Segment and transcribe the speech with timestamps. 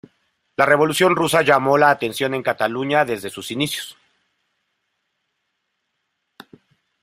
[0.57, 3.99] La Revolución rusa llamó la atención en Cataluña desde sus inicios.